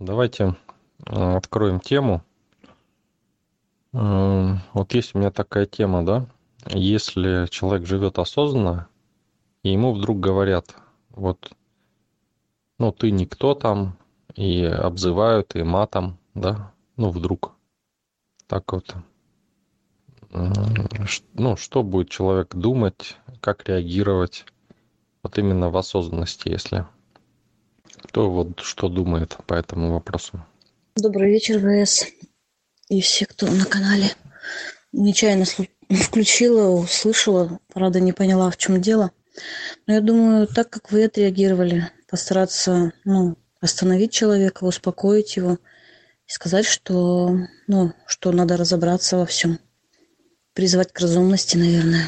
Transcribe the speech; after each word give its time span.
Давайте 0.00 0.56
э, 1.06 1.36
откроем 1.36 1.80
тему. 1.80 2.22
Вот 3.92 4.92
есть 4.92 5.14
у 5.14 5.18
меня 5.18 5.30
такая 5.30 5.66
тема, 5.66 6.04
да? 6.04 6.26
Если 6.66 7.46
человек 7.46 7.86
живет 7.86 8.18
осознанно, 8.18 8.88
и 9.62 9.70
ему 9.70 9.92
вдруг 9.92 10.18
говорят, 10.18 10.74
вот, 11.10 11.52
ну, 12.78 12.90
ты 12.90 13.12
никто 13.12 13.54
там, 13.54 13.96
и 14.34 14.64
обзывают, 14.64 15.54
и 15.54 15.62
матом, 15.62 16.18
да? 16.34 16.72
Ну, 16.96 17.10
вдруг. 17.10 17.52
Так 18.48 18.72
вот. 18.72 18.96
Ну, 20.32 21.56
что 21.56 21.84
будет 21.84 22.10
человек 22.10 22.56
думать, 22.56 23.16
как 23.40 23.68
реагировать, 23.68 24.44
вот 25.22 25.38
именно 25.38 25.70
в 25.70 25.76
осознанности, 25.76 26.48
если 26.48 26.84
кто 28.04 28.30
вот 28.30 28.60
что 28.60 28.88
думает 28.88 29.36
по 29.46 29.54
этому 29.54 29.92
вопросу. 29.92 30.44
Добрый 30.94 31.30
вечер, 31.30 31.58
ВС. 31.58 32.04
И 32.88 33.00
все, 33.00 33.26
кто 33.26 33.46
на 33.46 33.64
канале. 33.64 34.10
Нечаянно 34.92 35.44
включила, 35.90 36.70
услышала, 36.70 37.58
правда 37.72 38.00
не 38.00 38.12
поняла, 38.12 38.50
в 38.50 38.56
чем 38.56 38.80
дело. 38.80 39.10
Но 39.86 39.94
я 39.94 40.00
думаю, 40.00 40.46
так 40.46 40.70
как 40.70 40.92
вы 40.92 41.04
отреагировали, 41.04 41.90
постараться 42.08 42.92
ну, 43.04 43.36
остановить 43.60 44.12
человека, 44.12 44.64
успокоить 44.64 45.36
его 45.36 45.58
и 46.26 46.30
сказать, 46.30 46.66
что, 46.66 47.36
ну, 47.66 47.92
что 48.06 48.30
надо 48.30 48.56
разобраться 48.56 49.16
во 49.16 49.26
всем. 49.26 49.58
Призвать 50.52 50.92
к 50.92 51.00
разумности, 51.00 51.56
наверное. 51.56 52.06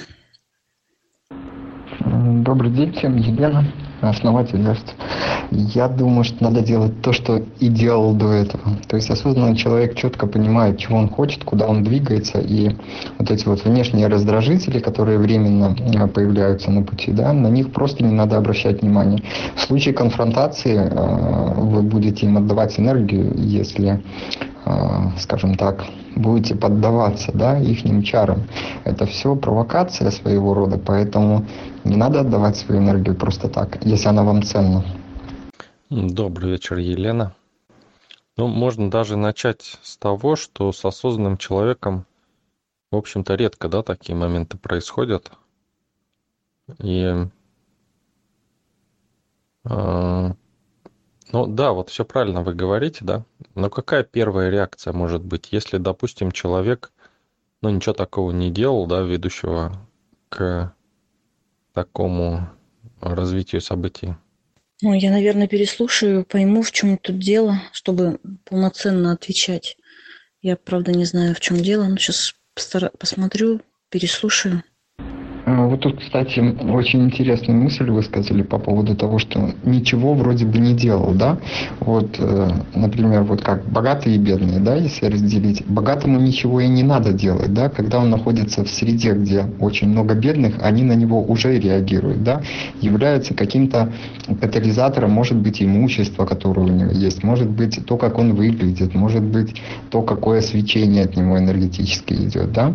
Добрый 2.45 2.71
день 2.71 2.93
всем, 2.93 3.17
Елена, 3.17 3.67
основатель 4.01 4.61
Верст. 4.61 4.95
Я 5.51 5.89
думаю, 5.89 6.25
что 6.25 6.43
надо 6.43 6.61
делать 6.61 7.01
то, 7.03 7.13
что 7.13 7.43
и 7.61 7.69
делал 7.69 8.15
до 8.15 8.33
этого. 8.33 8.63
То 8.89 8.97
есть 8.97 9.11
осознанный 9.11 9.57
человек 9.57 9.95
четко 9.95 10.27
понимает, 10.27 10.79
чего 10.79 10.99
он 10.99 11.09
хочет, 11.09 11.45
куда 11.45 11.67
он 11.67 11.83
двигается, 11.85 12.39
и 12.39 12.77
вот 13.19 13.31
эти 13.31 13.47
вот 13.47 13.65
внешние 13.65 14.09
раздражители, 14.09 14.81
которые 14.81 15.19
временно 15.19 15.77
э, 15.79 16.07
появляются 16.09 16.71
на 16.71 16.83
пути, 16.83 17.13
да, 17.13 17.33
на 17.33 17.49
них 17.49 17.73
просто 17.73 18.05
не 18.05 18.13
надо 18.13 18.37
обращать 18.37 18.83
внимание. 18.83 19.23
В 19.55 19.61
случае 19.61 19.95
конфронтации 19.95 20.77
э, 20.77 21.55
вы 21.57 21.83
будете 21.83 22.27
им 22.27 22.37
отдавать 22.37 22.79
энергию, 22.79 23.33
если 23.37 24.03
э, 24.65 24.71
скажем 25.19 25.55
так, 25.55 25.85
будете 26.17 26.55
поддаваться, 26.55 27.31
да, 27.33 27.59
ихним 27.59 28.03
чарам. 28.03 28.45
Это 28.85 29.07
все 29.07 29.37
провокация 29.37 30.11
своего 30.11 30.55
рода, 30.55 30.79
поэтому 30.79 31.45
не 31.87 31.97
надо 31.97 32.21
отдавать 32.21 32.57
свою 32.57 32.81
энергию 32.81 33.17
просто 33.17 33.49
так, 33.49 33.85
если 33.85 34.09
она 34.09 34.25
вам 34.25 34.43
ценна. 34.43 34.85
Добрый 35.89 36.51
вечер, 36.51 36.79
Елена. 36.79 37.35
Ну, 38.37 38.49
можно 38.49 38.91
даже 38.91 39.17
начать 39.17 39.79
с 39.83 39.97
того, 39.97 40.37
что 40.37 40.73
с 40.73 40.85
осознанным 40.85 41.39
человеком, 41.39 42.05
в 42.91 42.97
общем-то, 42.97 43.35
редко, 43.35 43.69
да, 43.69 43.83
такие 43.83 44.17
моменты 44.17 44.59
происходят. 44.59 45.31
И, 46.79 47.29
э, 49.65 50.31
ну, 51.33 51.47
да, 51.47 51.73
вот 51.73 51.89
все 51.89 52.05
правильно 52.05 52.43
вы 52.43 52.55
говорите, 52.55 53.05
да. 53.05 53.25
Но 53.55 53.71
какая 53.71 54.03
первая 54.03 54.51
реакция 54.51 54.93
может 54.93 55.25
быть, 55.25 55.49
если, 55.53 55.79
допустим, 55.79 56.33
человек, 56.33 56.93
ну, 57.63 57.71
ничего 57.71 57.95
такого 57.95 58.33
не 58.33 58.51
делал, 58.51 58.87
да, 58.87 59.01
ведущего 59.01 59.73
к 60.29 60.75
такому 61.77 62.49
развитию 63.03 63.61
событий? 63.61 64.15
Ну, 64.81 64.95
я, 64.95 65.11
наверное, 65.11 65.47
переслушаю, 65.47 66.25
пойму, 66.25 66.63
в 66.63 66.73
чем 66.73 66.97
тут 66.97 67.19
дело, 67.19 67.61
чтобы 67.73 68.19
полноценно 68.45 69.13
отвечать. 69.13 69.77
Я, 70.41 70.57
правда, 70.57 70.93
не 70.93 71.05
знаю, 71.05 71.35
в 71.35 71.41
чем 71.41 71.59
дело, 71.59 71.85
но 71.85 71.97
сейчас 71.99 72.35
посмотрю, 72.99 73.61
переслушаю. 73.91 74.63
Вот 75.69 75.81
тут, 75.81 76.01
кстати, 76.01 76.41
очень 76.71 77.05
интересную 77.05 77.61
мысль 77.61 77.91
высказали 77.91 78.43
по 78.43 78.59
поводу 78.59 78.95
того, 78.95 79.19
что 79.19 79.51
ничего 79.65 80.15
вроде 80.15 80.47
бы 80.47 80.59
не 80.59 80.75
делал, 80.75 81.13
да? 81.13 81.39
Вот, 81.81 82.17
э, 82.19 82.49
например, 82.75 83.23
вот 83.25 83.43
как 83.43 83.65
богатые 83.69 84.17
и 84.17 84.19
бедные, 84.19 84.61
да, 84.61 84.77
если 84.77 85.07
разделить. 85.07 85.67
Богатому 85.67 86.21
ничего 86.21 86.61
и 86.61 86.69
не 86.69 86.83
надо 86.83 87.13
делать, 87.13 87.53
да? 87.53 87.69
Когда 87.69 87.99
он 87.99 88.11
находится 88.11 88.65
в 88.65 88.69
среде, 88.69 89.13
где 89.13 89.47
очень 89.59 89.89
много 89.89 90.15
бедных, 90.15 90.57
они 90.63 90.83
на 90.83 90.93
него 90.93 91.23
уже 91.23 91.59
реагируют, 91.59 92.23
да? 92.23 92.43
Являются 92.81 93.35
каким-то 93.35 93.93
катализатором, 94.41 95.11
может 95.11 95.37
быть, 95.37 95.63
имущество, 95.63 96.27
которое 96.27 96.63
у 96.63 96.69
него 96.69 96.93
есть, 96.93 97.23
может 97.25 97.51
быть, 97.51 97.85
то, 97.87 97.97
как 97.97 98.19
он 98.19 98.35
выглядит, 98.35 98.95
может 98.95 99.23
быть, 99.23 99.61
то, 99.91 100.03
какое 100.03 100.41
свечение 100.41 101.05
от 101.05 101.17
него 101.17 101.39
энергетически 101.39 102.15
идет, 102.15 102.53
да? 102.53 102.75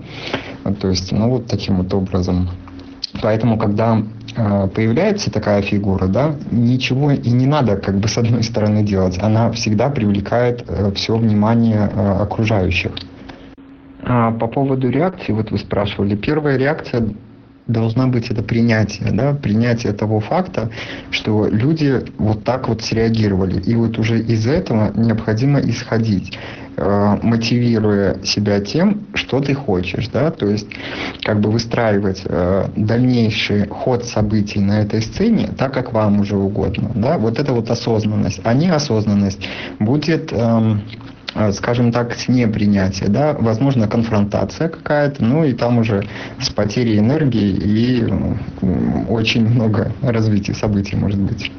То 0.79 0.89
есть, 0.89 1.11
ну, 1.11 1.29
вот 1.29 1.47
таким 1.47 1.77
вот 1.77 1.93
образом. 1.93 2.49
Поэтому, 3.21 3.57
когда 3.57 4.01
э, 4.35 4.67
появляется 4.73 5.31
такая 5.31 5.61
фигура, 5.61 6.07
да, 6.07 6.35
ничего 6.51 7.11
и 7.11 7.29
не 7.29 7.45
надо, 7.45 7.77
как 7.77 7.99
бы, 7.99 8.07
с 8.07 8.17
одной 8.17 8.43
стороны 8.43 8.83
делать. 8.83 9.19
Она 9.21 9.51
всегда 9.51 9.89
привлекает 9.89 10.65
э, 10.67 10.91
все 10.95 11.15
внимание 11.15 11.89
э, 11.93 12.11
окружающих. 12.21 12.91
А 14.03 14.31
по 14.31 14.47
поводу 14.47 14.89
реакции, 14.89 15.31
вот 15.31 15.51
вы 15.51 15.59
спрашивали, 15.59 16.15
первая 16.15 16.57
реакция 16.57 17.09
должна 17.67 18.07
быть 18.07 18.29
это 18.29 18.41
принятие, 18.43 19.11
да, 19.11 19.33
принятие 19.33 19.93
того 19.93 20.19
факта, 20.19 20.69
что 21.11 21.47
люди 21.47 22.01
вот 22.17 22.43
так 22.43 22.67
вот 22.67 22.81
среагировали. 22.81 23.61
И 23.61 23.75
вот 23.75 23.97
уже 23.99 24.19
из 24.19 24.47
этого 24.47 24.91
необходимо 24.95 25.59
исходить, 25.59 26.37
мотивируя 26.77 28.23
себя 28.23 28.59
тем, 28.61 29.07
что 29.13 29.39
ты 29.39 29.53
хочешь, 29.53 30.07
да, 30.07 30.31
то 30.31 30.47
есть 30.47 30.67
как 31.23 31.39
бы 31.39 31.51
выстраивать 31.51 32.23
э, 32.25 32.69
дальнейший 32.75 33.67
ход 33.67 34.05
событий 34.05 34.59
на 34.59 34.81
этой 34.81 35.01
сцене 35.01 35.49
так, 35.57 35.73
как 35.73 35.93
вам 35.93 36.21
уже 36.21 36.37
угодно, 36.37 36.91
да, 36.95 37.17
вот 37.17 37.39
это 37.39 37.53
вот 37.53 37.69
осознанность, 37.69 38.41
а 38.43 38.53
неосознанность 38.53 39.47
будет 39.79 40.31
эм, 40.31 40.81
э, 41.35 41.51
скажем 41.51 41.91
так, 41.91 42.15
с 42.15 42.27
непринятия, 42.27 43.07
да, 43.07 43.33
возможно, 43.33 43.87
конфронтация 43.87 44.69
какая-то, 44.69 45.23
ну 45.23 45.43
и 45.43 45.53
там 45.53 45.77
уже 45.77 46.07
с 46.41 46.49
потерей 46.49 46.99
энергии 46.99 47.51
и 47.51 48.03
очень 49.09 49.47
много 49.47 49.91
развития 50.01 50.53
событий 50.53 50.95
может 50.95 51.19
быть. 51.19 51.51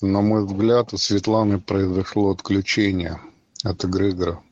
На 0.00 0.20
мой 0.20 0.44
взгляд, 0.44 0.92
у 0.92 0.96
Светланы 0.96 1.58
произошло 1.58 2.30
отключение 2.30 3.18
от 3.64 3.84
эгрегора. 3.84 4.42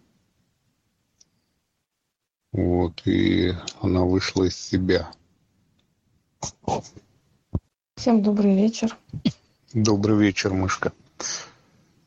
Вот, 2.52 3.06
и 3.06 3.52
она 3.80 4.02
вышла 4.02 4.44
из 4.44 4.56
себя. 4.56 5.10
Всем 7.96 8.22
добрый 8.22 8.54
вечер. 8.54 8.96
Добрый 9.72 10.16
вечер, 10.16 10.54
мышка. 10.54 10.92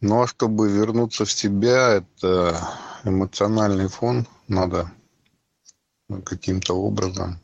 Ну 0.02 0.24
а 0.24 0.28
чтобы 0.28 0.70
вернуться 0.70 1.26
в 1.26 1.32
себя, 1.32 1.96
это 1.96 2.60
эмоциональный 3.04 3.88
фон 3.88 4.28
надо 4.48 4.92
каким-то 6.26 6.74
образом 6.74 7.40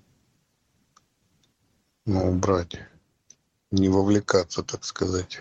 ну, 2.06 2.30
убрать. 2.30 2.78
Не 3.72 3.90
вовлекаться, 3.90 4.64
так 4.64 4.86
сказать. 4.86 5.40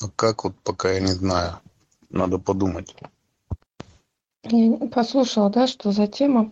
А 0.00 0.08
как 0.08 0.44
вот 0.44 0.56
пока 0.60 0.92
я 0.92 1.00
не 1.00 1.12
знаю. 1.12 1.60
Надо 2.10 2.38
подумать. 2.38 2.94
Послушала, 4.92 5.48
да, 5.50 5.66
что 5.66 5.90
за 5.90 6.06
тема. 6.06 6.50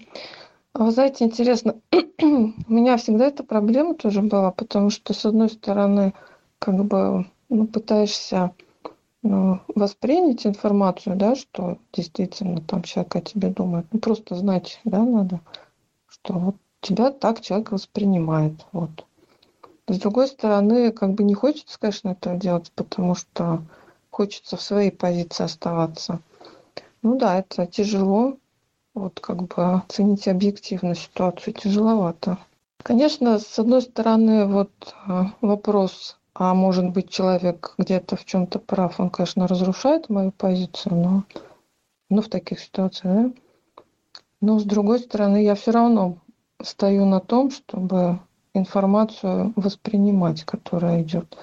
Вы 0.74 0.90
знаете, 0.90 1.24
интересно, 1.24 1.76
у 2.22 2.72
меня 2.72 2.96
всегда 2.96 3.26
эта 3.26 3.44
проблема 3.44 3.94
тоже 3.94 4.22
была, 4.22 4.50
потому 4.50 4.88
что, 4.88 5.12
с 5.12 5.26
одной 5.26 5.50
стороны, 5.50 6.14
как 6.58 6.82
бы 6.84 7.26
ну, 7.50 7.66
пытаешься 7.66 8.52
ну, 9.22 9.60
воспринять 9.74 10.46
информацию, 10.46 11.16
да, 11.16 11.36
что 11.36 11.76
действительно 11.92 12.62
там 12.62 12.82
человек 12.82 13.16
о 13.16 13.20
тебе 13.20 13.48
думает. 13.48 13.86
Ну, 13.92 13.98
просто 13.98 14.36
знать, 14.36 14.80
да, 14.84 15.04
надо, 15.04 15.40
что 16.08 16.32
вот 16.32 16.56
тебя 16.80 17.10
так 17.10 17.42
человек 17.42 17.72
воспринимает. 17.72 18.54
Вот. 18.72 19.04
С 19.86 19.98
другой 19.98 20.28
стороны, 20.28 20.92
как 20.92 21.12
бы 21.12 21.24
не 21.24 21.34
хочется, 21.34 21.78
конечно, 21.78 22.10
этого 22.10 22.36
делать, 22.36 22.72
потому 22.74 23.14
что 23.14 23.62
хочется 24.10 24.56
в 24.56 24.62
своей 24.62 24.90
позиции 24.90 25.44
оставаться. 25.44 26.20
Ну 27.02 27.18
да, 27.18 27.38
это 27.38 27.66
тяжело. 27.66 28.38
Вот 28.94 29.20
как 29.20 29.42
бы 29.42 29.74
оценить 29.74 30.28
объективно 30.28 30.94
ситуацию 30.94 31.54
тяжеловато. 31.54 32.38
Конечно, 32.82 33.38
с 33.38 33.58
одной 33.58 33.82
стороны, 33.82 34.46
вот 34.46 34.70
э, 35.08 35.24
вопрос, 35.40 36.18
а 36.34 36.54
может 36.54 36.90
быть 36.90 37.10
человек 37.10 37.74
где-то 37.78 38.16
в 38.16 38.24
чем-то 38.24 38.58
прав, 38.58 39.00
он, 39.00 39.10
конечно, 39.10 39.46
разрушает 39.46 40.08
мою 40.08 40.32
позицию, 40.32 40.96
но, 40.96 41.24
но 42.10 42.22
в 42.22 42.28
таких 42.28 42.60
ситуациях, 42.60 43.14
да? 43.14 43.32
Но 44.40 44.58
с 44.58 44.64
другой 44.64 44.98
стороны, 44.98 45.42
я 45.42 45.54
все 45.54 45.70
равно 45.70 46.18
стою 46.60 47.06
на 47.06 47.20
том, 47.20 47.50
чтобы 47.50 48.18
информацию 48.54 49.52
воспринимать, 49.56 50.44
которая 50.44 51.02
идет, 51.02 51.36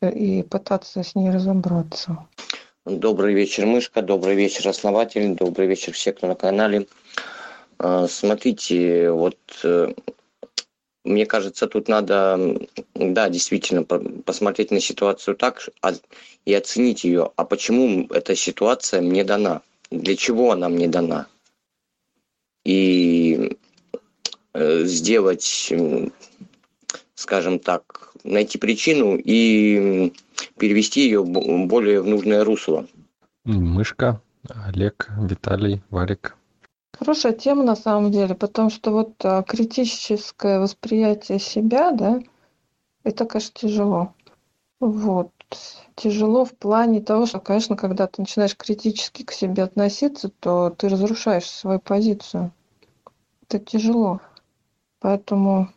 э, 0.00 0.10
и 0.12 0.42
пытаться 0.42 1.02
с 1.02 1.14
ней 1.14 1.30
разобраться. 1.30 2.26
Добрый 2.86 3.34
вечер, 3.34 3.66
Мышка. 3.66 4.00
Добрый 4.00 4.36
вечер, 4.36 4.68
основатель. 4.68 5.34
Добрый 5.34 5.66
вечер 5.66 5.92
все, 5.92 6.12
кто 6.12 6.28
на 6.28 6.36
канале. 6.36 6.86
А, 7.78 8.06
смотрите, 8.06 9.10
вот 9.10 9.36
э, 9.64 9.92
мне 11.02 11.26
кажется, 11.26 11.66
тут 11.66 11.88
надо, 11.88 12.56
да, 12.94 13.28
действительно, 13.28 13.82
посмотреть 13.82 14.70
на 14.70 14.78
ситуацию 14.78 15.34
так 15.34 15.68
а, 15.82 15.94
и 16.44 16.54
оценить 16.54 17.02
ее. 17.02 17.32
А 17.34 17.44
почему 17.44 18.06
эта 18.10 18.36
ситуация 18.36 19.00
мне 19.00 19.24
дана? 19.24 19.62
Для 19.90 20.14
чего 20.14 20.52
она 20.52 20.68
мне 20.68 20.86
дана? 20.86 21.26
И 22.64 23.58
э, 24.54 24.84
сделать, 24.84 25.72
скажем 27.16 27.58
так, 27.58 28.12
найти 28.22 28.58
причину 28.58 29.16
и 29.16 30.12
перевести 30.58 31.02
ее 31.02 31.24
более 31.24 32.02
в 32.02 32.06
нужное 32.06 32.44
русло. 32.44 32.86
Мышка, 33.44 34.20
Олег, 34.48 35.08
Виталий, 35.18 35.82
Варик. 35.90 36.36
Хорошая 36.98 37.32
тема 37.32 37.62
на 37.62 37.76
самом 37.76 38.10
деле, 38.10 38.34
потому 38.34 38.70
что 38.70 38.90
вот 38.90 39.12
а, 39.22 39.42
критическое 39.42 40.58
восприятие 40.58 41.38
себя, 41.38 41.90
да, 41.90 42.22
это, 43.04 43.26
конечно, 43.26 43.52
тяжело. 43.54 44.14
Вот. 44.80 45.30
Тяжело 45.94 46.44
в 46.44 46.54
плане 46.56 47.00
того, 47.00 47.26
что, 47.26 47.38
конечно, 47.38 47.76
когда 47.76 48.06
ты 48.06 48.22
начинаешь 48.22 48.56
критически 48.56 49.22
к 49.24 49.32
себе 49.32 49.62
относиться, 49.62 50.30
то 50.40 50.70
ты 50.70 50.88
разрушаешь 50.88 51.48
свою 51.48 51.80
позицию. 51.80 52.52
Это 53.42 53.58
тяжело. 53.58 54.20
Поэтому, 54.98 55.68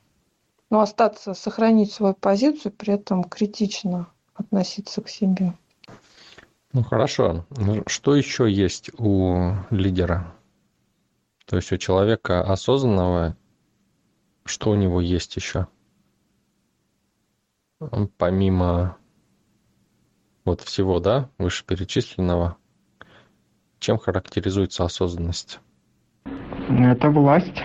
ну, 0.69 0.79
остаться, 0.79 1.33
сохранить 1.33 1.91
свою 1.91 2.13
позицию, 2.13 2.71
при 2.71 2.93
этом 2.93 3.23
критично 3.23 4.07
относиться 4.39 5.01
к 5.01 5.09
себе. 5.09 5.53
Ну 6.71 6.83
хорошо. 6.83 7.45
Ну, 7.57 7.83
что 7.87 8.15
еще 8.15 8.49
есть 8.49 8.91
у 8.97 9.53
лидера? 9.69 10.33
То 11.45 11.55
есть 11.55 11.71
у 11.71 11.77
человека 11.77 12.41
осознанного, 12.41 13.35
что 14.45 14.71
у 14.71 14.75
него 14.75 15.01
есть 15.01 15.35
еще? 15.35 15.67
Помимо 18.17 18.97
вот 20.45 20.61
всего, 20.61 20.99
да, 20.99 21.29
вышеперечисленного, 21.37 22.57
чем 23.79 23.97
характеризуется 23.97 24.83
осознанность? 24.83 25.59
Это 26.69 27.09
власть 27.09 27.63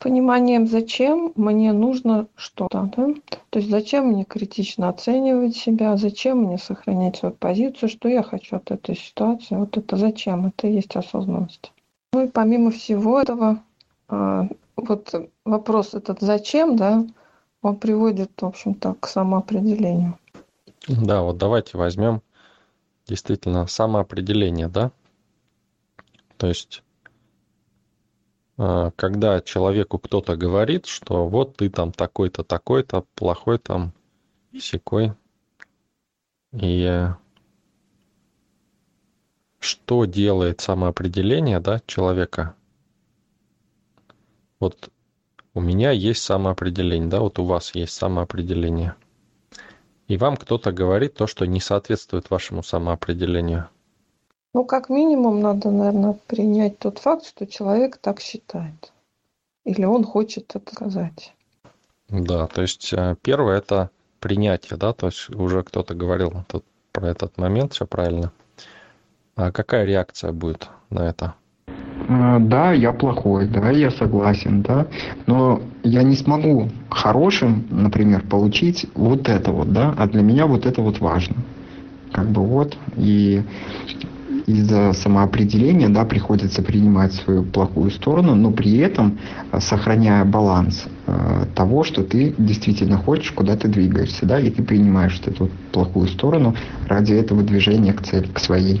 пониманием, 0.00 0.66
зачем 0.66 1.32
мне 1.36 1.72
нужно 1.72 2.26
что-то. 2.34 2.90
Да? 2.96 3.14
То 3.50 3.58
есть 3.58 3.70
зачем 3.70 4.06
мне 4.06 4.24
критично 4.24 4.88
оценивать 4.88 5.56
себя, 5.56 5.96
зачем 5.96 6.38
мне 6.38 6.58
сохранять 6.58 7.16
свою 7.16 7.34
позицию, 7.34 7.88
что 7.88 8.08
я 8.08 8.22
хочу 8.22 8.56
от 8.56 8.70
этой 8.70 8.96
ситуации. 8.96 9.56
Вот 9.56 9.76
это 9.76 9.96
зачем, 9.96 10.46
это 10.46 10.66
и 10.66 10.72
есть 10.72 10.96
осознанность. 10.96 11.72
Ну 12.12 12.24
и 12.24 12.28
помимо 12.28 12.70
всего 12.70 13.20
этого, 13.20 13.62
а, 14.08 14.48
вот 14.76 15.14
вопрос 15.44 15.94
этот 15.94 16.20
зачем, 16.20 16.76
да, 16.76 17.06
он 17.62 17.76
приводит, 17.76 18.30
в 18.40 18.46
общем-то, 18.46 18.94
к 18.94 19.06
самоопределению. 19.06 20.18
Да, 20.88 21.22
вот 21.22 21.36
давайте 21.36 21.76
возьмем 21.76 22.22
действительно 23.06 23.66
самоопределение, 23.66 24.68
да? 24.68 24.90
То 26.38 26.46
есть 26.46 26.82
когда 28.96 29.40
человеку 29.40 29.98
кто-то 29.98 30.36
говорит, 30.36 30.84
что 30.84 31.26
вот 31.26 31.56
ты 31.56 31.70
там 31.70 31.92
такой-то, 31.92 32.44
такой-то, 32.44 33.06
плохой 33.14 33.58
там, 33.58 33.94
секой. 34.58 35.14
И 36.52 37.08
что 39.60 40.04
делает 40.04 40.60
самоопределение 40.60 41.58
да, 41.58 41.80
человека? 41.86 42.54
Вот 44.58 44.90
у 45.54 45.62
меня 45.62 45.90
есть 45.92 46.22
самоопределение, 46.22 47.08
да, 47.08 47.20
вот 47.20 47.38
у 47.38 47.46
вас 47.46 47.74
есть 47.74 47.94
самоопределение. 47.94 48.94
И 50.06 50.18
вам 50.18 50.36
кто-то 50.36 50.70
говорит 50.70 51.14
то, 51.14 51.26
что 51.26 51.46
не 51.46 51.60
соответствует 51.60 52.28
вашему 52.28 52.62
самоопределению– 52.62 53.70
ну, 54.54 54.64
как 54.64 54.88
минимум, 54.88 55.40
надо, 55.40 55.70
наверное, 55.70 56.18
принять 56.26 56.78
тот 56.78 56.98
факт, 56.98 57.26
что 57.26 57.46
человек 57.46 57.98
так 57.98 58.20
считает. 58.20 58.92
Или 59.64 59.84
он 59.84 60.04
хочет 60.04 60.54
это 60.56 60.72
сказать. 60.72 61.34
Да, 62.08 62.46
то 62.48 62.62
есть 62.62 62.92
э, 62.92 63.14
первое 63.22 63.58
это 63.58 63.90
принятие, 64.18 64.76
да, 64.76 64.92
то 64.92 65.06
есть 65.06 65.30
уже 65.30 65.62
кто-то 65.62 65.94
говорил 65.94 66.32
тут 66.48 66.64
про 66.92 67.08
этот 67.08 67.38
момент, 67.38 67.74
все 67.74 67.86
правильно. 67.86 68.32
А 69.36 69.52
какая 69.52 69.84
реакция 69.84 70.32
будет 70.32 70.68
на 70.90 71.08
это? 71.08 71.34
А, 72.08 72.40
да, 72.40 72.72
я 72.72 72.92
плохой, 72.92 73.46
да, 73.46 73.70
я 73.70 73.92
согласен, 73.92 74.62
да, 74.62 74.88
но 75.26 75.62
я 75.84 76.02
не 76.02 76.16
смогу 76.16 76.68
хорошим, 76.90 77.66
например, 77.70 78.26
получить 78.26 78.86
вот 78.94 79.28
это 79.28 79.52
вот, 79.52 79.72
да, 79.72 79.94
а 79.96 80.08
для 80.08 80.22
меня 80.22 80.46
вот 80.46 80.66
это 80.66 80.82
вот 80.82 80.98
важно. 80.98 81.36
Как 82.12 82.26
бы 82.26 82.42
вот, 82.42 82.76
и 82.96 83.44
из-за 84.50 84.92
самоопределения 84.92 85.88
да, 85.88 86.04
приходится 86.04 86.62
принимать 86.62 87.12
свою 87.12 87.44
плохую 87.44 87.90
сторону, 87.90 88.34
но 88.34 88.50
при 88.50 88.78
этом 88.78 89.18
э, 89.52 89.60
сохраняя 89.60 90.24
баланс 90.24 90.86
э, 91.06 91.46
того, 91.54 91.84
что 91.84 92.02
ты 92.02 92.34
действительно 92.36 92.98
хочешь, 92.98 93.32
куда 93.32 93.56
ты 93.56 93.68
двигаешься, 93.68 94.26
да, 94.26 94.40
и 94.40 94.50
ты 94.50 94.62
принимаешь 94.62 95.20
эту 95.24 95.50
плохую 95.72 96.08
сторону 96.08 96.56
ради 96.88 97.12
этого 97.14 97.42
движения 97.42 97.92
к 97.92 98.02
цели, 98.02 98.26
к 98.26 98.38
своей. 98.38 98.80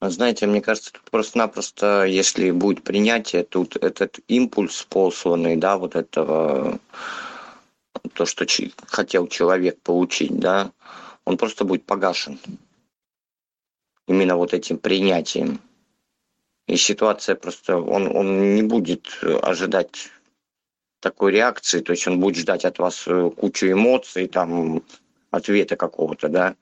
Знаете, 0.00 0.46
мне 0.46 0.60
кажется, 0.60 0.92
тут 0.92 1.10
просто-напросто, 1.10 2.04
если 2.04 2.52
будет 2.52 2.84
принятие, 2.84 3.42
тут 3.42 3.76
этот 3.76 4.20
импульс 4.28 4.86
посланный, 4.88 5.56
да, 5.56 5.76
вот 5.76 5.96
этого, 5.96 6.78
то, 8.12 8.24
что 8.24 8.46
хотел 8.86 9.26
человек 9.26 9.80
получить, 9.82 10.38
да, 10.38 10.70
он 11.24 11.36
просто 11.36 11.64
будет 11.64 11.84
погашен 11.84 12.38
именно 14.08 14.36
вот 14.36 14.54
этим 14.54 14.78
принятием. 14.78 15.60
И 16.66 16.76
ситуация 16.76 17.36
просто, 17.36 17.76
он, 17.76 18.14
он 18.14 18.54
не 18.56 18.62
будет 18.62 19.06
ожидать 19.42 20.10
такой 21.00 21.32
реакции, 21.32 21.80
то 21.80 21.92
есть 21.92 22.06
он 22.08 22.20
будет 22.20 22.36
ждать 22.36 22.64
от 22.64 22.78
вас 22.78 23.04
э, 23.06 23.30
кучу 23.36 23.70
эмоций, 23.70 24.26
там, 24.26 24.82
ответа 25.30 25.76
какого-то, 25.76 26.28
да, 26.28 26.56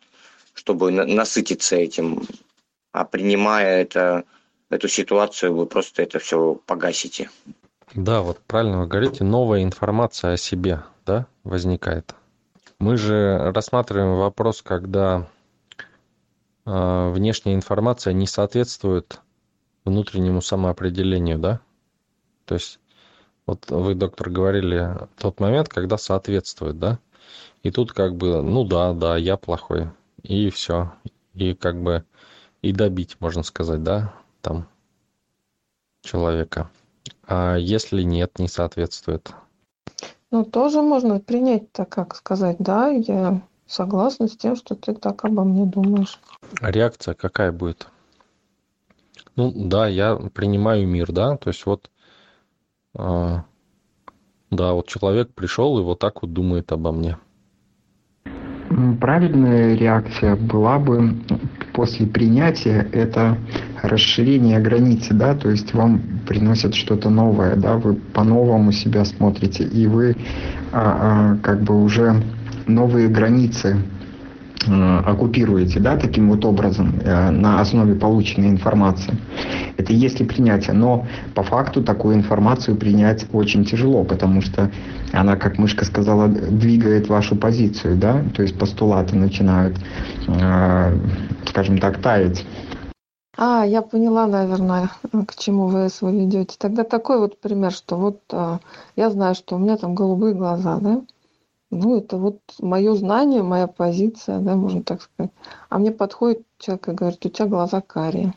чтобы 0.55 0.91
насытиться 0.91 1.77
этим. 1.77 2.27
А 2.93 3.05
принимая 3.05 3.83
это, 3.83 4.25
эту 4.71 4.89
ситуацию, 4.89 5.55
вы 5.55 5.67
просто 5.67 6.03
это 6.03 6.19
все 6.19 6.55
погасите. 6.67 7.31
Да, 7.95 8.21
вот 8.21 8.41
правильно 8.47 8.81
вы 8.81 8.87
говорите, 8.87 9.25
новая 9.25 9.63
информация 9.63 10.35
о 10.35 10.37
себе, 10.37 10.83
да, 11.07 11.27
возникает. 11.45 12.15
Мы 12.79 12.97
же 12.97 13.53
рассматриваем 13.55 14.17
вопрос, 14.17 14.61
когда 14.63 15.29
внешняя 16.67 17.55
информация 17.55 18.13
не 18.13 18.27
соответствует 18.27 19.21
внутреннему 19.85 20.43
самоопределению, 20.43 21.39
да? 21.39 21.61
То 22.45 22.55
есть 22.55 22.81
вот 23.47 23.71
вы, 23.71 23.95
доктор, 23.95 24.31
говорили 24.31 24.97
тот 25.17 25.41
момент, 25.41 25.69
когда 25.69 25.97
соответствует, 25.97 26.79
да? 26.79 26.99
И 27.63 27.71
тут 27.71 27.93
как 27.93 28.17
бы, 28.17 28.43
ну 28.43 28.65
да, 28.65 28.93
да, 28.93 29.17
я 29.17 29.37
плохой. 29.37 29.89
И 30.23 30.51
все. 30.51 30.93
И 31.35 31.55
как 31.55 31.81
бы 31.81 32.05
и 32.63 32.73
добить, 32.73 33.17
можно 33.21 33.45
сказать, 33.45 33.83
да, 33.83 34.13
там 34.41 34.69
человека. 36.03 36.71
А 37.27 37.57
если 37.57 38.03
нет, 38.03 38.39
не 38.39 38.49
соответствует? 38.49 39.33
Ну, 40.33 40.45
тоже 40.45 40.83
можно 40.83 41.21
принять 41.21 41.71
так, 41.73 41.89
как 41.89 42.17
сказать, 42.17 42.57
да, 42.59 42.89
я 42.89 43.41
согласна 43.67 44.29
с 44.29 44.37
тем, 44.37 44.57
что 44.57 44.75
ты 44.75 44.95
так 44.95 45.25
обо 45.25 45.45
мне 45.45 45.65
думаешь. 45.65 46.19
А 46.61 46.71
реакция 46.71 47.15
какая 47.15 47.53
будет? 47.53 47.89
Ну 49.35 49.53
да, 49.55 49.87
я 49.87 50.17
принимаю 50.17 50.87
мир, 50.87 51.13
да, 51.13 51.37
то 51.37 51.49
есть 51.49 51.67
вот, 51.67 51.91
э, 52.99 53.37
да, 54.51 54.73
вот 54.73 54.89
человек 54.89 55.35
пришел 55.35 55.79
и 55.79 55.83
вот 55.83 55.99
так 55.99 56.23
вот 56.23 56.33
думает 56.33 56.73
обо 56.73 56.93
мне. 56.93 57.19
Правильная 59.01 59.77
реакция 59.77 60.37
была 60.37 60.79
бы 60.79 61.15
после 61.73 62.07
принятия 62.07 62.89
это 62.93 63.39
расширение 63.83 64.59
границы, 64.59 65.15
да, 65.15 65.35
то 65.35 65.51
есть 65.51 65.73
вам 65.75 66.01
приносят 66.27 66.75
что-то 66.75 67.11
новое, 67.11 67.55
да, 67.57 67.77
вы 67.77 67.95
по-новому 67.95 68.73
себя 68.73 69.05
смотрите, 69.05 69.65
и 69.65 69.87
вы 69.87 70.17
а, 70.73 71.37
а, 71.37 71.37
как 71.43 71.63
бы 71.63 71.83
уже 71.83 72.23
новые 72.67 73.09
границы 73.09 73.83
оккупируете, 74.69 75.81
да, 75.81 75.97
таким 75.97 76.31
вот 76.31 76.45
образом, 76.45 76.99
э, 77.03 77.31
на 77.31 77.61
основе 77.61 77.95
полученной 77.95 78.49
информации. 78.49 79.17
Это 79.77 79.93
если 79.93 80.25
принятие. 80.25 80.75
Но 80.75 81.07
по 81.35 81.43
факту 81.43 81.83
такую 81.83 82.17
информацию 82.17 82.77
принять 82.77 83.27
очень 83.33 83.65
тяжело, 83.65 84.05
потому 84.05 84.41
что 84.41 84.71
она, 85.13 85.37
как 85.37 85.59
мышка 85.59 85.85
сказала, 85.85 86.29
двигает 86.29 87.09
вашу 87.09 87.37
позицию, 87.37 87.97
да, 87.97 88.25
то 88.35 88.43
есть 88.43 88.59
постулаты 88.59 89.17
начинают, 89.17 89.77
э, 90.27 90.99
скажем 91.47 91.79
так, 91.79 91.99
таять. 91.99 92.45
А, 93.39 93.65
я 93.65 93.83
поняла, 93.83 94.27
наверное, 94.27 94.91
к 95.27 95.37
чему 95.37 95.67
вы 95.67 95.89
вы 96.01 96.13
ведете. 96.21 96.57
Тогда 96.59 96.85
такой 96.85 97.19
вот 97.19 97.39
пример, 97.39 97.71
что 97.71 97.97
вот 97.97 98.21
я 98.97 99.11
знаю, 99.11 99.35
что 99.35 99.57
у 99.57 99.59
меня 99.59 99.77
там 99.77 99.95
голубые 99.95 100.35
глаза, 100.35 100.79
да? 100.81 101.03
Ну, 101.71 101.99
это 101.99 102.17
вот 102.17 102.41
мое 102.61 102.95
знание, 102.95 103.43
моя 103.43 103.67
позиция, 103.67 104.39
да, 104.39 104.55
можно 104.55 104.83
так 104.83 105.03
сказать. 105.03 105.33
А 105.69 105.79
мне 105.79 105.91
подходит 105.91 106.43
человек 106.59 106.89
и 106.89 106.93
говорит, 106.93 107.27
у 107.27 107.29
тебя 107.29 107.47
глаза 107.47 107.81
карие. 107.81 108.33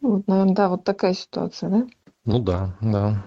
Вот, 0.00 0.26
наверное, 0.26 0.54
да, 0.54 0.68
вот 0.70 0.84
такая 0.84 1.12
ситуация, 1.12 1.68
да? 1.68 1.86
Ну 2.24 2.38
да, 2.38 2.74
да. 2.80 3.22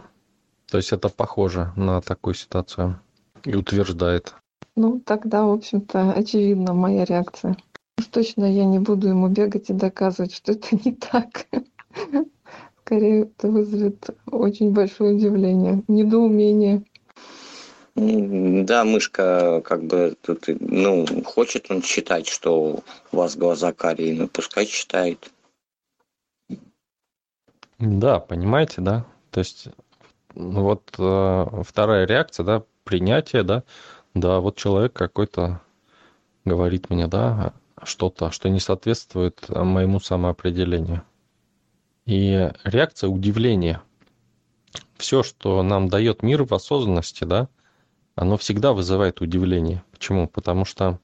То 0.70 0.78
есть 0.78 0.92
это 0.92 1.10
похоже 1.10 1.72
на 1.76 2.02
такую 2.02 2.34
ситуацию 2.34 3.00
и 3.44 3.56
утверждает. 3.56 4.34
Ну, 4.76 5.00
тогда, 5.00 5.46
в 5.46 5.52
общем-то, 5.52 6.14
очевидна 6.14 6.74
моя 6.74 7.06
реакция. 7.06 7.56
Уж 8.00 8.06
точно 8.08 8.46
я 8.46 8.66
не 8.66 8.80
буду 8.80 9.08
ему 9.10 9.28
бегать 9.28 9.70
и 9.70 9.74
доказывать, 9.74 10.34
что 10.34 10.54
это 10.54 10.76
не 10.84 10.94
так. 10.94 11.46
Скорее, 12.84 13.24
это 13.24 13.50
вызовет 13.50 14.10
очень 14.26 14.74
большое 14.74 15.16
удивление, 15.16 15.84
недоумение. 15.88 16.84
Да, 17.96 18.86
мышка, 18.86 19.62
как 19.62 19.84
бы 19.84 20.16
тут, 20.22 20.46
ну, 20.48 21.06
хочет 21.24 21.70
он 21.70 21.84
считать, 21.84 22.28
что 22.28 22.84
у 23.12 23.16
вас 23.16 23.36
глаза 23.36 23.72
карие, 23.72 24.16
ну, 24.16 24.28
пускай 24.28 24.66
считает. 24.66 25.32
Да, 27.78 28.20
понимаете, 28.20 28.82
да? 28.82 29.06
То 29.30 29.40
есть 29.42 29.68
ну, 30.36 30.64
вот 30.64 30.96
э, 30.98 31.64
вторая 31.64 32.08
реакция, 32.08 32.44
да, 32.44 32.64
принятие, 32.84 33.44
да, 33.44 33.64
да, 34.16 34.40
вот 34.40 34.58
человек 34.58 34.94
какой-то 34.94 35.62
говорит 36.46 36.90
мне, 36.90 37.08
да, 37.08 37.54
что-то, 37.84 38.32
что 38.32 38.50
не 38.50 38.60
соответствует 38.60 39.48
моему 39.50 40.00
самоопределению. 40.00 41.04
И 42.06 42.52
реакция 42.64 43.10
удивления. 43.10 43.82
Все, 44.98 45.22
что 45.22 45.62
нам 45.62 45.90
дает 45.90 46.24
мир 46.24 46.44
в 46.44 46.54
осознанности, 46.54 47.24
да, 47.24 47.50
оно 48.16 48.38
всегда 48.38 48.74
вызывает 48.74 49.22
удивление. 49.22 49.84
Почему? 49.92 50.28
Потому 50.28 50.66
что 50.66 51.00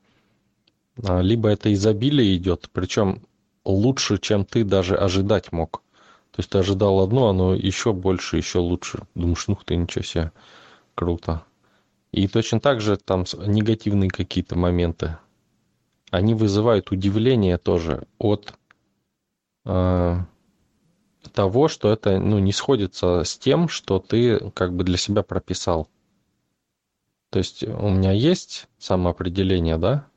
а, 1.03 1.21
либо 1.21 1.49
это 1.49 1.73
изобилие 1.73 2.35
идет, 2.35 2.69
причем 2.71 3.21
лучше, 3.65 4.17
чем 4.17 4.45
ты 4.45 4.63
даже 4.63 4.95
ожидать 4.95 5.51
мог. 5.51 5.81
То 6.31 6.41
есть 6.41 6.49
ты 6.49 6.59
ожидал 6.59 7.01
одно, 7.01 7.29
оно 7.29 7.55
еще 7.55 7.93
больше, 7.93 8.37
еще 8.37 8.59
лучше. 8.59 9.07
Думаешь, 9.15 9.47
ну 9.47 9.57
ты, 9.65 9.75
ничего 9.75 10.03
себе, 10.03 10.31
круто. 10.95 11.43
И 12.11 12.27
точно 12.27 12.59
так 12.59 12.81
же 12.81 12.97
там 12.97 13.25
негативные 13.45 14.09
какие-то 14.09 14.57
моменты, 14.57 15.17
они 16.11 16.33
вызывают 16.33 16.91
удивление 16.91 17.57
тоже 17.57 18.07
от 18.17 18.53
э, 19.65 20.17
того, 21.33 21.67
что 21.67 21.91
это 21.91 22.19
ну, 22.19 22.39
не 22.39 22.51
сходится 22.51 23.23
с 23.23 23.37
тем, 23.37 23.69
что 23.69 23.99
ты 23.99 24.51
как 24.51 24.73
бы 24.73 24.83
для 24.83 24.97
себя 24.97 25.21
прописал. 25.21 25.87
То 27.29 27.39
есть 27.39 27.63
у 27.63 27.89
меня 27.89 28.11
есть 28.11 28.67
самоопределение, 28.79 29.77
да, 29.77 30.07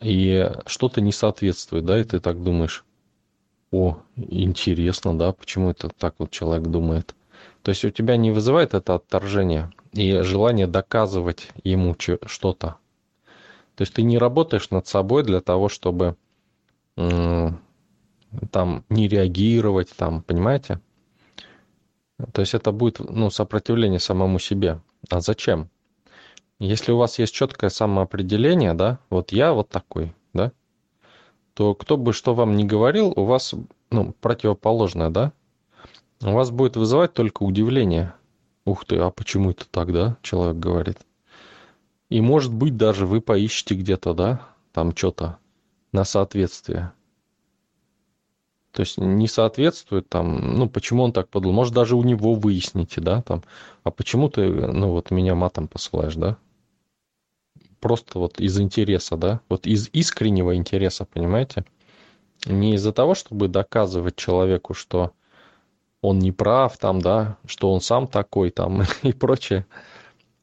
и 0.00 0.52
что-то 0.66 1.00
не 1.00 1.12
соответствует, 1.12 1.84
да, 1.84 1.98
и 1.98 2.04
ты 2.04 2.20
так 2.20 2.42
думаешь, 2.42 2.84
о, 3.72 3.98
интересно, 4.14 5.18
да, 5.18 5.32
почему 5.32 5.70
это 5.70 5.88
так 5.88 6.14
вот 6.18 6.30
человек 6.30 6.68
думает. 6.68 7.14
То 7.62 7.70
есть 7.70 7.84
у 7.84 7.90
тебя 7.90 8.16
не 8.16 8.30
вызывает 8.30 8.74
это 8.74 8.94
отторжение 8.94 9.72
и 9.92 10.20
желание 10.20 10.66
доказывать 10.66 11.48
ему 11.64 11.96
что-то. 11.98 12.76
То 13.74 13.82
есть 13.82 13.94
ты 13.94 14.02
не 14.02 14.18
работаешь 14.18 14.70
над 14.70 14.86
собой 14.86 15.24
для 15.24 15.40
того, 15.40 15.68
чтобы 15.68 16.16
там 16.94 18.84
не 18.88 19.08
реагировать, 19.08 19.90
там, 19.96 20.22
понимаете? 20.22 20.80
То 22.32 22.40
есть 22.40 22.54
это 22.54 22.72
будет 22.72 23.00
ну, 23.00 23.30
сопротивление 23.30 24.00
самому 24.00 24.38
себе. 24.38 24.80
А 25.10 25.20
зачем? 25.20 25.68
Если 26.58 26.90
у 26.92 26.96
вас 26.96 27.18
есть 27.18 27.34
четкое 27.34 27.68
самоопределение, 27.68 28.72
да, 28.72 28.98
вот 29.10 29.32
я 29.32 29.52
вот 29.52 29.68
такой, 29.68 30.14
да, 30.32 30.52
то 31.52 31.74
кто 31.74 31.96
бы 31.96 32.12
что 32.12 32.34
вам 32.34 32.56
ни 32.56 32.64
говорил, 32.64 33.12
у 33.14 33.24
вас 33.24 33.54
ну, 33.90 34.14
противоположное, 34.20 35.10
да, 35.10 35.32
у 36.22 36.32
вас 36.32 36.50
будет 36.50 36.76
вызывать 36.76 37.12
только 37.12 37.42
удивление. 37.42 38.14
Ух 38.64 38.84
ты, 38.84 38.96
а 38.96 39.10
почему 39.10 39.50
это 39.50 39.66
так, 39.68 39.92
да, 39.92 40.16
человек 40.22 40.56
говорит. 40.56 40.98
И 42.08 42.20
может 42.20 42.52
быть 42.52 42.76
даже 42.76 43.06
вы 43.06 43.20
поищете 43.20 43.74
где-то, 43.74 44.14
да, 44.14 44.48
там 44.72 44.96
что-то 44.96 45.38
на 45.92 46.04
соответствие. 46.04 46.92
То 48.72 48.80
есть 48.80 48.98
не 48.98 49.28
соответствует 49.28 50.08
там, 50.08 50.58
ну, 50.58 50.68
почему 50.68 51.02
он 51.02 51.12
так 51.12 51.28
подумал. 51.28 51.54
Может, 51.54 51.74
даже 51.74 51.96
у 51.96 52.02
него 52.02 52.34
выясните, 52.34 53.00
да, 53.00 53.22
там, 53.22 53.42
а 53.84 53.90
почему 53.90 54.28
ты, 54.28 54.50
ну, 54.50 54.90
вот 54.90 55.10
меня 55.10 55.34
матом 55.34 55.68
посылаешь, 55.68 56.14
да? 56.14 56.36
Просто 57.80 58.18
вот 58.18 58.40
из 58.40 58.58
интереса, 58.60 59.16
да, 59.16 59.40
вот 59.48 59.66
из 59.66 59.88
искреннего 59.92 60.56
интереса, 60.56 61.04
понимаете? 61.04 61.64
Не 62.44 62.74
из-за 62.74 62.92
того, 62.92 63.14
чтобы 63.14 63.48
доказывать 63.48 64.16
человеку, 64.16 64.74
что 64.74 65.12
он 66.00 66.18
не 66.18 66.32
прав, 66.32 66.76
там, 66.78 67.00
да, 67.00 67.36
что 67.46 67.72
он 67.72 67.80
сам 67.80 68.06
такой, 68.06 68.50
там, 68.50 68.82
и 69.02 69.12
прочее, 69.12 69.66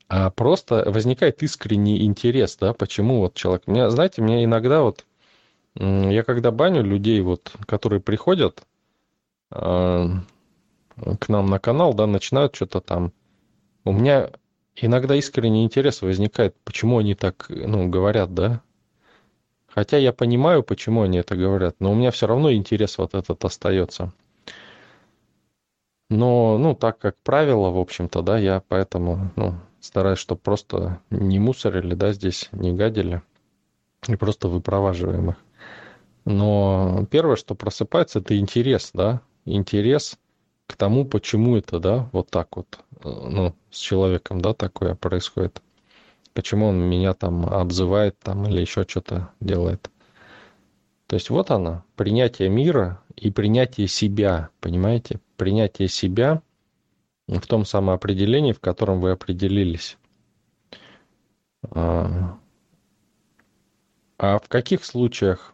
а 0.10 0.30
просто 0.30 0.84
возникает 0.90 1.42
искренний 1.44 2.04
интерес, 2.04 2.58
да, 2.58 2.74
почему 2.74 3.20
вот 3.20 3.36
человек... 3.36 3.68
Меня, 3.68 3.90
знаете, 3.90 4.22
мне 4.22 4.44
иногда 4.44 4.82
вот, 4.82 5.06
я 5.75 6.24
когда 6.24 6.52
баню 6.52 6.84
людей, 6.84 7.22
вот, 7.22 7.54
которые 7.66 8.00
приходят 8.00 8.63
э, 9.52 10.08
к 11.20 11.30
нам 11.30 11.50
на 11.50 11.60
канал, 11.60 11.94
да, 11.94 12.06
начинают 12.06 12.56
что-то 12.56 12.82
там, 12.82 13.12
у 13.86 13.92
меня 13.92 14.32
иногда 14.75 15.15
искренний 15.15 15.63
интерес 15.63 16.01
возникает, 16.01 16.56
почему 16.63 17.00
они 17.00 17.15
так, 17.15 17.46
ну, 17.50 17.88
говорят, 17.88 18.34
да? 18.34 18.62
Хотя 19.68 19.98
я 19.98 20.13
понимаю, 20.13 20.63
почему 20.63 21.01
они 21.01 21.18
это 21.18 21.36
говорят, 21.36 21.75
но 21.80 21.92
у 21.92 21.96
меня 21.96 22.12
все 22.12 22.27
равно 22.27 22.51
интерес 22.53 22.98
вот 22.98 23.15
этот 23.15 23.44
остается. 23.44 24.13
Но, 26.10 26.58
ну, 26.60 26.75
так 26.75 27.00
как 27.00 27.18
правило, 27.24 27.72
в 27.72 27.80
общем-то, 27.80 28.22
да, 28.22 28.38
я 28.38 28.62
поэтому, 28.68 29.32
ну, 29.36 29.56
стараюсь, 29.80 30.20
чтобы 30.20 30.42
просто 30.42 31.01
не 31.10 31.39
мусорили, 31.39 31.96
да, 31.96 32.13
здесь 32.13 32.50
не 32.51 32.72
гадили, 32.72 33.24
и 34.08 34.15
просто 34.15 34.48
выпроваживаем 34.48 35.32
их. 35.32 35.36
Но 36.25 37.06
первое, 37.10 37.36
что 37.36 37.56
просыпается, 37.56 38.20
это 38.20 38.38
интерес, 38.38 38.92
да, 38.94 39.22
интерес 39.46 40.18
к 40.74 40.75
тому, 40.75 41.06
почему 41.06 41.56
это, 41.56 41.80
да, 41.80 42.10
вот 42.13 42.32
так 42.32 42.58
вот, 42.58 42.80
э, 43.03 43.08
ну, 43.08 43.53
с 43.70 43.77
человеком, 43.77 44.42
да, 44.42 44.56
такое 44.56 44.96
происходит. 44.96 45.62
Почему 46.34 46.65
он 46.70 46.80
меня 46.80 47.13
там 47.13 47.46
обзывает 47.46 48.18
там 48.18 48.48
или 48.48 48.62
еще 48.62 48.84
что-то 48.88 49.30
делает. 49.39 49.92
То 51.06 51.13
есть 51.15 51.30
вот 51.30 51.51
она, 51.51 51.84
принятие 51.96 52.50
мира 52.50 53.03
и 53.15 53.30
принятие 53.30 53.88
себя, 53.88 54.50
понимаете? 54.62 55.20
Принятие 55.38 55.89
себя 55.89 56.42
в 57.27 57.46
том 57.46 57.65
самоопределении, 57.65 58.51
в 58.51 58.60
котором 58.60 59.00
вы 59.00 59.12
определились. 59.12 60.00
А, 61.70 62.36
а 64.18 64.39
в 64.39 64.48
каких 64.48 64.84
случаях 64.86 65.52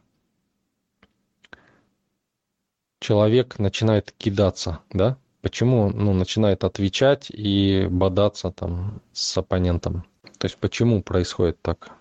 человек 3.00 3.60
начинает 3.60 4.14
кидаться, 4.18 4.80
да? 4.92 5.18
Почему 5.42 5.90
ну, 5.90 6.14
начинает 6.14 6.64
отвечать 6.64 7.28
и 7.30 7.88
бодаться 7.90 8.52
там 8.52 9.02
с 9.14 9.38
оппонентом? 9.38 10.04
То 10.38 10.48
есть 10.48 10.58
почему 10.58 11.02
происходит 11.02 11.58
так? 11.62 11.92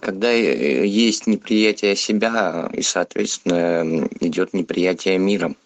Когда 0.00 0.30
э, 0.30 0.86
есть 0.86 1.26
неприятие 1.26 1.96
себя, 1.96 2.70
и, 2.72 2.82
соответственно, 2.82 4.06
идет 4.20 4.52
неприятие 4.52 5.18
миром. 5.18 5.56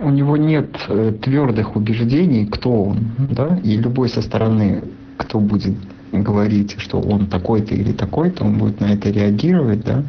У 0.00 0.10
него 0.10 0.36
нет 0.36 0.76
э, 0.88 1.12
твердых 1.22 1.76
убеждений, 1.76 2.46
кто 2.46 2.84
он, 2.84 3.10
да, 3.30 3.60
и 3.62 3.76
любой 3.76 4.08
со 4.08 4.22
стороны, 4.22 4.82
кто 5.16 5.38
будет 5.38 5.76
говорить, 6.12 6.76
что 6.78 7.00
он 7.00 7.26
такой-то 7.26 7.74
или 7.74 7.92
такой-то, 7.92 8.44
он 8.44 8.58
будет 8.58 8.80
на 8.80 8.94
это 8.94 9.10
реагировать, 9.10 9.80
да, 9.84 10.04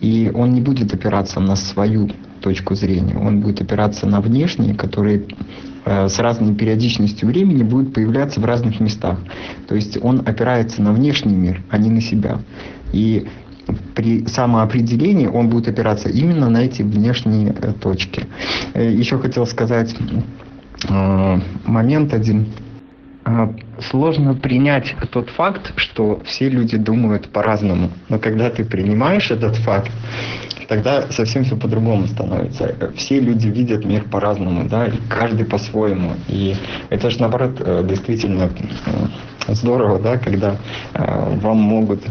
и 0.00 0.30
он 0.34 0.52
не 0.52 0.60
будет 0.60 0.94
опираться 0.94 1.40
на 1.40 1.56
свою 1.56 2.10
точку 2.40 2.74
зрения. 2.74 3.16
Он 3.16 3.40
будет 3.40 3.60
опираться 3.60 4.06
на 4.06 4.20
внешние, 4.20 4.74
которые 4.74 5.22
э, 5.84 6.08
с 6.08 6.18
разной 6.18 6.54
периодичностью 6.54 7.28
времени 7.28 7.62
будут 7.62 7.94
появляться 7.94 8.40
в 8.40 8.44
разных 8.44 8.80
местах. 8.80 9.18
То 9.68 9.74
есть 9.74 9.98
он 10.02 10.22
опирается 10.26 10.82
на 10.82 10.92
внешний 10.92 11.34
мир, 11.34 11.62
а 11.70 11.78
не 11.78 11.90
на 11.90 12.00
себя. 12.00 12.40
И 12.92 13.26
при 13.94 14.26
самоопределении 14.26 15.26
он 15.26 15.48
будет 15.48 15.68
опираться 15.68 16.08
именно 16.08 16.50
на 16.50 16.58
эти 16.58 16.82
внешние 16.82 17.54
э, 17.60 17.72
точки. 17.72 18.26
Э, 18.74 18.90
Еще 18.90 19.18
хотел 19.18 19.46
сказать 19.46 19.94
момент 21.66 22.14
один. 22.14 22.46
А, 23.30 23.54
Сложно 23.90 24.34
принять 24.34 24.94
тот 25.10 25.30
факт, 25.30 25.72
что 25.76 26.20
все 26.26 26.50
люди 26.50 26.76
думают 26.76 27.28
по-разному. 27.28 27.90
Но 28.10 28.18
когда 28.18 28.50
ты 28.50 28.62
принимаешь 28.62 29.30
этот 29.30 29.56
факт, 29.56 29.90
тогда 30.68 31.10
совсем 31.10 31.44
все 31.44 31.56
по-другому 31.56 32.06
становится. 32.06 32.74
Все 32.96 33.20
люди 33.20 33.48
видят 33.48 33.84
мир 33.84 34.04
по-разному, 34.04 34.68
да, 34.68 34.86
и 34.86 34.92
каждый 35.08 35.46
по-своему. 35.46 36.12
И 36.28 36.54
это 36.90 37.10
же, 37.10 37.20
наоборот, 37.20 37.60
э, 37.60 37.84
действительно 37.88 38.50
э, 39.46 39.54
здорово, 39.54 39.98
да, 39.98 40.18
когда 40.18 40.56
э, 40.92 41.38
вам 41.40 41.56
могут 41.56 42.02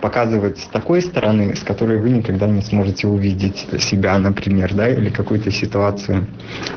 показывать 0.00 0.58
с 0.58 0.66
такой 0.66 1.02
стороны, 1.02 1.56
с 1.56 1.60
которой 1.60 1.98
вы 1.98 2.10
никогда 2.10 2.46
не 2.46 2.62
сможете 2.62 3.08
увидеть 3.08 3.66
себя, 3.82 4.16
например, 4.18 4.72
да, 4.74 4.88
или 4.88 5.10
какую-то 5.10 5.50
ситуацию. 5.50 6.26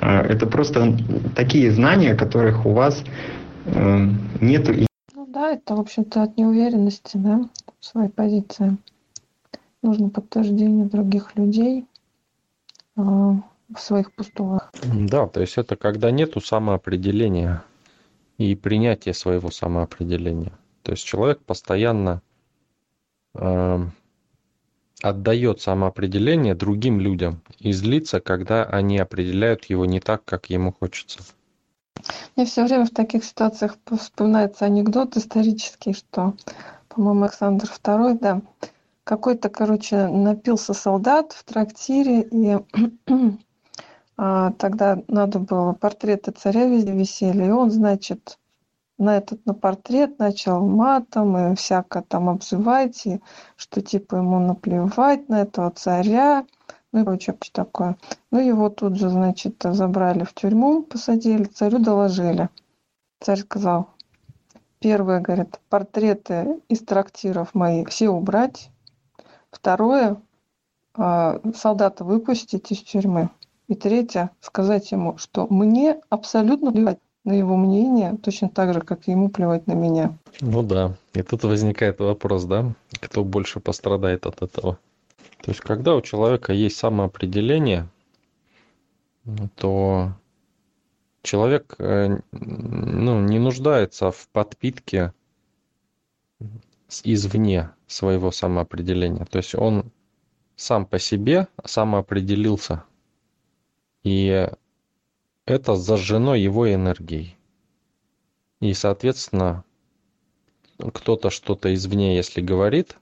Это 0.02 0.48
просто 0.48 0.98
такие 1.36 1.72
знания, 1.72 2.16
которых 2.16 2.66
у 2.66 2.74
вас 2.74 3.04
э, 3.74 4.08
нету 4.42 4.74
и 4.74 4.88
Ну 5.14 5.26
да, 5.28 5.52
это, 5.52 5.76
в 5.76 5.80
общем-то, 5.80 6.24
от 6.24 6.38
неуверенности, 6.38 7.18
да, 7.18 7.50
в 7.80 7.86
своей 7.86 8.10
позиции. 8.10 8.78
Нужно 9.82 10.10
подтверждение 10.10 10.86
других 10.86 11.36
людей 11.36 11.86
а, 12.96 13.36
в 13.74 13.80
своих 13.80 14.12
постулах. 14.14 14.72
Да, 14.84 15.28
то 15.28 15.42
есть 15.42 15.58
это 15.58 15.76
когда 15.76 16.12
нету 16.12 16.42
самоопределения 16.42 17.64
и 18.38 18.56
принятия 18.56 19.14
своего 19.14 19.52
самоопределения. 19.52 20.52
То 20.84 20.92
есть 20.92 21.06
человек 21.06 21.40
постоянно 21.44 22.22
э, 23.36 23.86
отдает 25.02 25.62
самоопределение 25.62 26.56
другим 26.56 27.00
людям 27.00 27.42
и 27.60 27.72
злится, 27.72 28.20
когда 28.20 28.64
они 28.64 28.98
определяют 28.98 29.66
его 29.66 29.86
не 29.86 30.00
так, 30.00 30.26
как 30.26 30.50
ему 30.50 30.74
хочется. 30.74 31.20
Мне 32.40 32.46
все 32.46 32.64
время 32.64 32.86
в 32.86 32.92
таких 32.92 33.26
ситуациях 33.26 33.76
вспоминается 34.00 34.64
анекдот 34.64 35.18
исторический, 35.18 35.94
что, 35.94 36.36
по-моему, 36.88 37.24
Александр 37.24 37.66
II, 37.66 38.18
да, 38.18 38.42
какой-то, 39.04 39.50
короче, 39.50 40.08
напился 40.08 40.74
солдат 40.74 41.34
в 41.34 41.44
трактире, 41.44 42.22
и 42.22 42.58
а, 44.18 44.54
тогда 44.54 45.04
надо 45.10 45.40
было 45.40 45.74
портреты 45.74 46.32
царя 46.32 46.66
везде 46.66 46.94
висели, 46.94 47.44
и 47.44 47.50
он, 47.52 47.72
значит, 47.72 48.38
на 48.98 49.18
этот 49.18 49.46
на 49.46 49.54
портрет 49.54 50.18
начал 50.20 50.66
матом 50.66 51.38
и 51.38 51.56
всяко 51.56 52.02
там 52.02 52.30
обзывать, 52.30 53.06
и 53.06 53.20
что 53.58 53.82
типа 53.82 54.16
ему 54.16 54.40
наплевать 54.40 55.28
на 55.28 55.42
этого 55.42 55.72
царя, 55.72 56.46
ну 56.92 57.02
и 57.02 57.04
прочее 57.04 57.36
такое. 57.52 57.98
Ну 58.32 58.40
его 58.40 58.70
тут 58.70 58.98
же, 58.98 59.10
значит, 59.10 59.56
забрали 59.64 60.24
в 60.24 60.34
тюрьму, 60.34 60.84
посадили, 60.84 61.44
царю 61.44 61.80
доложили. 61.80 62.50
Царь 63.20 63.40
сказал, 63.40 63.90
первое, 64.80 65.20
говорит, 65.20 65.60
портреты 65.70 66.60
из 66.68 66.80
трактиров 66.80 67.54
моих 67.54 67.90
все 67.90 68.10
убрать. 68.10 68.72
Второе, 69.52 70.18
а, 70.96 71.40
солдата 71.56 72.04
выпустить 72.04 72.72
из 72.72 72.82
тюрьмы. 72.82 73.30
И 73.68 73.76
третье, 73.76 74.32
сказать 74.42 74.92
ему, 74.92 75.18
что 75.18 75.48
мне 75.50 76.02
абсолютно 76.10 76.72
плевать 76.72 77.00
на 77.24 77.34
его 77.34 77.56
мнение, 77.56 78.18
точно 78.24 78.50
так 78.50 78.74
же, 78.74 78.82
как 78.82 79.08
и 79.08 79.12
ему 79.12 79.30
плевать 79.30 79.68
на 79.68 79.74
меня. 79.74 80.18
Ну 80.42 80.64
да, 80.64 80.96
и 81.14 81.22
тут 81.22 81.44
возникает 81.44 82.00
вопрос, 82.00 82.46
да, 82.46 82.74
кто 83.00 83.24
больше 83.24 83.60
пострадает 83.60 84.26
от 84.26 84.42
этого. 84.42 84.80
То 85.42 85.52
есть, 85.52 85.62
когда 85.62 85.96
у 85.96 86.02
человека 86.02 86.54
есть 86.54 86.78
самоопределение, 86.78 87.90
то 89.56 90.14
человек 91.22 91.76
э, 91.80 92.20
ну, 92.32 93.22
не 93.22 93.40
нуждается 93.40 94.12
в 94.12 94.28
подпитке 94.30 95.14
извне 97.04 97.72
своего 97.88 98.32
самоопределения. 98.32 99.26
То 99.26 99.38
есть 99.38 99.56
он 99.56 99.92
сам 100.56 100.86
по 100.86 101.00
себе 101.00 101.48
самоопределился. 101.64 102.84
И 104.04 104.50
это 105.46 105.76
зажжено 105.76 106.36
его 106.36 106.72
энергией. 106.72 107.38
И, 108.60 108.74
соответственно, 108.74 109.64
кто-то 110.94 111.30
что-то 111.30 111.74
извне, 111.74 112.16
если 112.16 112.42
говорит, 112.42 112.98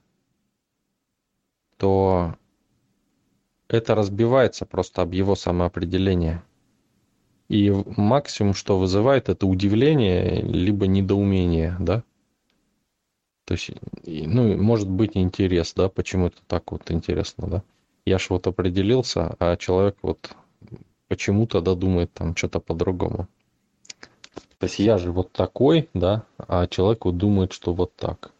то 1.77 2.35
это 3.67 3.95
разбивается 3.95 4.65
просто 4.65 5.01
об 5.01 5.13
его 5.13 5.35
самоопределение. 5.35 6.43
И 7.49 7.71
максимум, 7.95 8.53
что 8.53 8.77
вызывает, 8.77 9.29
это 9.29 9.47
удивление, 9.47 10.41
либо 10.41 10.87
недоумение, 10.87 11.77
да? 11.79 12.03
То 13.45 13.53
есть, 13.53 13.71
ну, 14.03 14.57
может 14.61 14.89
быть 14.89 15.15
интерес, 15.15 15.73
да, 15.73 15.87
почему 15.87 16.27
это 16.27 16.37
так 16.47 16.71
вот 16.71 16.91
интересно, 16.91 17.47
да? 17.47 17.63
Я 18.05 18.19
ж 18.19 18.29
вот 18.29 18.47
определился, 18.47 19.35
а 19.39 19.55
человек 19.55 19.97
вот 20.01 20.35
почему-то 21.07 21.61
додумает 21.61 22.11
там 22.13 22.35
что-то 22.35 22.59
по-другому. 22.59 23.27
То 24.59 24.65
есть 24.65 24.79
я 24.79 24.97
же 24.97 25.11
вот 25.11 25.31
такой, 25.31 25.87
да, 25.93 26.23
а 26.37 26.67
человек 26.67 27.05
вот 27.05 27.17
думает, 27.17 27.53
что 27.53 27.73
вот 27.73 27.95
так. 27.95 28.33